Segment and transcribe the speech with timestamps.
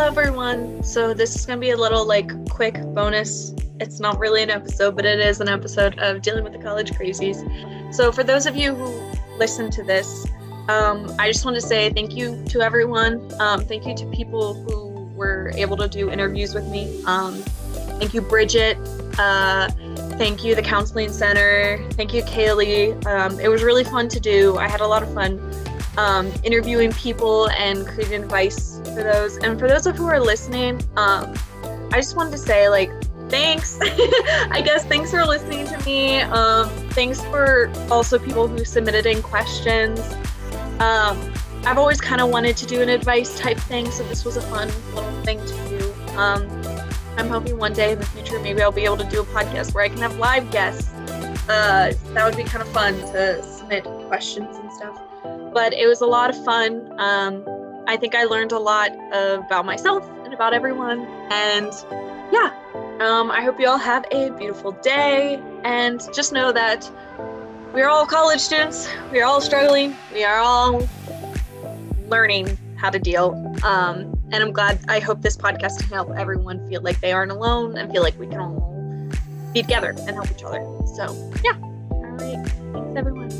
[0.00, 0.82] everyone.
[0.82, 3.54] So this is gonna be a little like quick bonus.
[3.80, 6.92] It's not really an episode, but it is an episode of dealing with the college
[6.92, 7.94] crazies.
[7.94, 10.26] So for those of you who listen to this,
[10.68, 13.30] um, I just want to say thank you to everyone.
[13.40, 17.02] Um, thank you to people who were able to do interviews with me.
[17.04, 17.34] Um,
[17.98, 18.76] thank you, Bridget.
[19.18, 19.68] Uh,
[20.18, 21.82] thank you, the Counseling Center.
[21.92, 23.04] Thank you, Kaylee.
[23.06, 24.56] Um, it was really fun to do.
[24.56, 25.38] I had a lot of fun
[25.96, 29.38] um, interviewing people and creating advice for those.
[29.38, 31.34] And for those of who are listening, um,
[31.92, 32.90] I just wanted to say, like,
[33.28, 33.78] thanks.
[33.82, 36.20] I guess thanks for listening to me.
[36.20, 40.00] Um, thanks for also people who submitted in questions.
[40.80, 41.32] Um,
[41.64, 44.42] I've always kind of wanted to do an advice type thing, so this was a
[44.42, 45.94] fun little thing to do.
[46.16, 46.46] Um,
[47.16, 49.74] I'm hoping one day in the future maybe I'll be able to do a podcast
[49.74, 50.90] where I can have live guests.
[51.48, 55.05] Uh, that would be kind of fun to submit questions and stuff.
[55.52, 56.92] But it was a lot of fun.
[56.98, 57.44] Um,
[57.86, 61.06] I think I learned a lot about myself and about everyone.
[61.30, 61.72] And
[62.32, 62.50] yeah,
[63.00, 65.40] um, I hope you all have a beautiful day.
[65.64, 66.90] And just know that
[67.72, 68.88] we're all college students.
[69.12, 69.96] We are all struggling.
[70.12, 70.86] We are all
[72.08, 73.32] learning how to deal.
[73.64, 77.32] Um, and I'm glad, I hope this podcast can help everyone feel like they aren't
[77.32, 79.10] alone and feel like we can all
[79.52, 80.60] be together and help each other.
[80.94, 81.58] So, yeah.
[81.90, 82.46] All right.
[82.72, 83.30] Thanks, everyone.